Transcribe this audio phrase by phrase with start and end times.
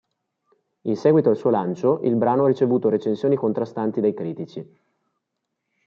[0.87, 4.77] In seguito al suo lancio, il brano ha ricevuto recensioni contrastanti dai critici.